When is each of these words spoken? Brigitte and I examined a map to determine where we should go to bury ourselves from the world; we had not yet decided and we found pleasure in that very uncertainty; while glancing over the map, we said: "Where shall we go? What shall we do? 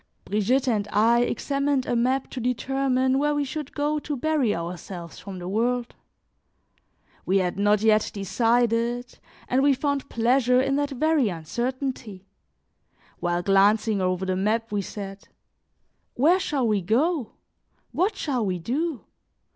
Brigitte 0.25 0.67
and 0.67 0.87
I 0.91 1.21
examined 1.21 1.85
a 1.85 1.95
map 1.95 2.31
to 2.31 2.39
determine 2.39 3.19
where 3.19 3.35
we 3.35 3.43
should 3.43 3.75
go 3.75 3.99
to 3.99 4.17
bury 4.17 4.55
ourselves 4.55 5.19
from 5.19 5.37
the 5.37 5.47
world; 5.47 5.93
we 7.23 7.37
had 7.37 7.59
not 7.59 7.83
yet 7.83 8.09
decided 8.11 9.19
and 9.47 9.61
we 9.61 9.75
found 9.75 10.09
pleasure 10.09 10.59
in 10.59 10.75
that 10.77 10.89
very 10.89 11.29
uncertainty; 11.29 12.25
while 13.19 13.43
glancing 13.43 14.01
over 14.01 14.25
the 14.25 14.35
map, 14.35 14.71
we 14.71 14.81
said: 14.81 15.27
"Where 16.15 16.39
shall 16.39 16.67
we 16.67 16.81
go? 16.81 17.33
What 17.91 18.15
shall 18.15 18.43
we 18.43 18.57
do? 18.57 19.01